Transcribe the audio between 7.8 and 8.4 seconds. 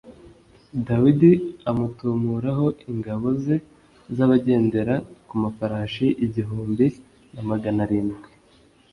arindwi